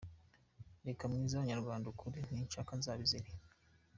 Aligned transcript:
reka 0.87 1.03
mbwize 1.09 1.33
abanyarwanda 1.35 1.85
ukuri 1.93 2.19
ninshaka 2.31 2.71
nzabizire. 2.79 3.29